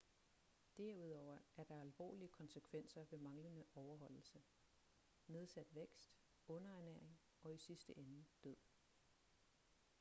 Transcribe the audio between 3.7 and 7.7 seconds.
overholdelse nedsat vækst underernæring og i